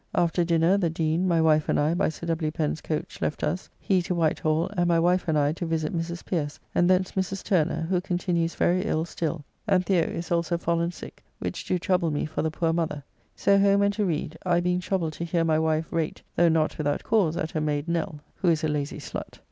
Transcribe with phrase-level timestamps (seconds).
[0.15, 2.49] After dinner the Dean, my wife and I by Sir W.
[2.49, 6.25] Pen's coach left us, he to Whitehall, and my wife and I to visit Mrs.
[6.25, 7.43] Pierce and thence Mrs.
[7.43, 9.97] Turner, who continues very ill still, and The.
[9.97, 13.03] is also fallen sick, which do trouble me for the poor mother.
[13.35, 16.79] So home and to read, I being troubled to hear my wife rate though not
[16.79, 19.37] without cause at her mayd Nell, who is a lazy slut.